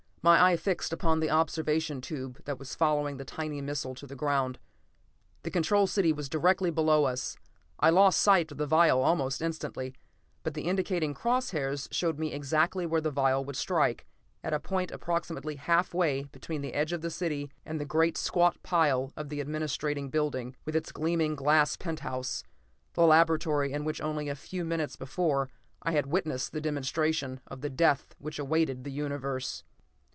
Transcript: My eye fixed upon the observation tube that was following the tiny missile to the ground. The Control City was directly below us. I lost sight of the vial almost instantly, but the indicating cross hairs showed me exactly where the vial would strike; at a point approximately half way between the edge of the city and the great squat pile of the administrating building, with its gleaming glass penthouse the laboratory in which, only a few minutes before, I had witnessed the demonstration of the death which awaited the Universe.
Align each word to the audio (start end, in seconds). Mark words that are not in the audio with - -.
My 0.23 0.51
eye 0.51 0.55
fixed 0.55 0.93
upon 0.93 1.19
the 1.19 1.31
observation 1.31 1.99
tube 1.99 2.43
that 2.45 2.59
was 2.59 2.75
following 2.75 3.17
the 3.17 3.25
tiny 3.25 3.59
missile 3.59 3.95
to 3.95 4.05
the 4.05 4.15
ground. 4.15 4.59
The 5.41 5.49
Control 5.49 5.87
City 5.87 6.13
was 6.13 6.29
directly 6.29 6.69
below 6.69 7.05
us. 7.05 7.37
I 7.79 7.89
lost 7.89 8.21
sight 8.21 8.51
of 8.51 8.59
the 8.59 8.67
vial 8.67 9.01
almost 9.01 9.41
instantly, 9.41 9.95
but 10.43 10.53
the 10.53 10.65
indicating 10.67 11.15
cross 11.15 11.49
hairs 11.49 11.89
showed 11.91 12.19
me 12.19 12.33
exactly 12.33 12.85
where 12.85 13.01
the 13.01 13.09
vial 13.09 13.43
would 13.45 13.55
strike; 13.55 14.05
at 14.43 14.53
a 14.53 14.59
point 14.59 14.91
approximately 14.91 15.55
half 15.55 15.91
way 15.91 16.25
between 16.25 16.61
the 16.61 16.75
edge 16.75 16.93
of 16.93 17.01
the 17.01 17.09
city 17.09 17.49
and 17.65 17.79
the 17.79 17.83
great 17.83 18.15
squat 18.15 18.61
pile 18.61 19.11
of 19.17 19.29
the 19.29 19.41
administrating 19.41 20.09
building, 20.11 20.55
with 20.65 20.75
its 20.75 20.91
gleaming 20.91 21.33
glass 21.35 21.75
penthouse 21.77 22.43
the 22.93 23.07
laboratory 23.07 23.71
in 23.73 23.85
which, 23.85 23.99
only 23.99 24.29
a 24.29 24.35
few 24.35 24.63
minutes 24.63 24.95
before, 24.95 25.49
I 25.81 25.93
had 25.93 26.05
witnessed 26.05 26.51
the 26.51 26.61
demonstration 26.61 27.39
of 27.47 27.61
the 27.61 27.71
death 27.71 28.13
which 28.19 28.37
awaited 28.37 28.83
the 28.83 28.91
Universe. 28.91 29.63